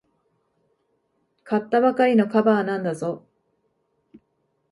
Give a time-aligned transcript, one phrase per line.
[1.43, 3.23] 買ったばかりのカバーなんだぞ。